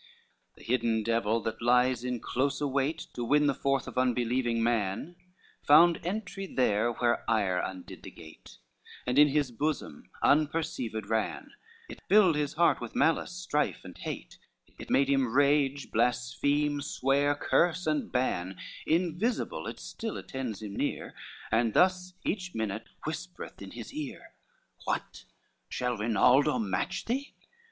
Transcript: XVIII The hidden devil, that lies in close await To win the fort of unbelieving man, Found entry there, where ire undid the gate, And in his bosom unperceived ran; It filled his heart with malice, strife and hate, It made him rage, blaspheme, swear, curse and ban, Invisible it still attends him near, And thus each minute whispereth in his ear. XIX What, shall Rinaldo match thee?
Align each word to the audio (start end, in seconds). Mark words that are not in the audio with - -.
XVIII 0.01 0.49
The 0.55 0.63
hidden 0.71 1.03
devil, 1.03 1.39
that 1.41 1.61
lies 1.61 2.03
in 2.03 2.19
close 2.21 2.59
await 2.59 3.05
To 3.13 3.23
win 3.23 3.45
the 3.45 3.53
fort 3.53 3.85
of 3.85 3.99
unbelieving 3.99 4.63
man, 4.63 5.15
Found 5.67 5.99
entry 6.03 6.47
there, 6.47 6.91
where 6.91 7.23
ire 7.29 7.59
undid 7.59 8.01
the 8.01 8.09
gate, 8.09 8.57
And 9.05 9.19
in 9.19 9.27
his 9.27 9.51
bosom 9.51 10.09
unperceived 10.23 11.05
ran; 11.05 11.51
It 11.87 11.99
filled 12.09 12.35
his 12.35 12.53
heart 12.53 12.81
with 12.81 12.95
malice, 12.95 13.31
strife 13.31 13.81
and 13.85 13.95
hate, 13.95 14.39
It 14.79 14.89
made 14.89 15.07
him 15.07 15.31
rage, 15.35 15.91
blaspheme, 15.91 16.81
swear, 16.81 17.35
curse 17.35 17.85
and 17.85 18.11
ban, 18.11 18.55
Invisible 18.87 19.67
it 19.67 19.79
still 19.79 20.17
attends 20.17 20.63
him 20.63 20.75
near, 20.75 21.13
And 21.51 21.75
thus 21.75 22.15
each 22.25 22.55
minute 22.55 22.87
whispereth 23.05 23.61
in 23.61 23.69
his 23.69 23.93
ear. 23.93 24.33
XIX 24.79 24.85
What, 24.85 25.25
shall 25.69 25.95
Rinaldo 25.95 26.57
match 26.57 27.05
thee? 27.05 27.35